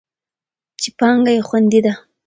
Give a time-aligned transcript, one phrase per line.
[0.81, 1.93] چې پانګه یې خوندي ده.